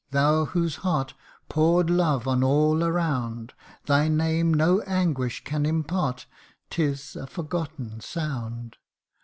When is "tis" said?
6.71-7.15